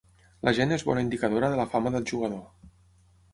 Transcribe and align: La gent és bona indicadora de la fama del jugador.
La 0.47 0.53
gent 0.59 0.71
és 0.77 0.85
bona 0.87 1.03
indicadora 1.05 1.51
de 1.51 1.59
la 1.61 1.67
fama 1.75 1.93
del 1.97 2.09
jugador. 2.13 2.43